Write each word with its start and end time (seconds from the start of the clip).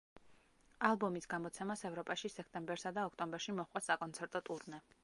ალბომის 0.89 1.29
გამოცემას 1.33 1.85
ევროპაში 1.91 2.33
სექტემბერსა 2.37 2.97
და 2.99 3.05
ოქტომბერში 3.13 3.57
მოჰყვა 3.61 3.89
საკონცერტო 3.91 4.45
ტურნე. 4.51 4.87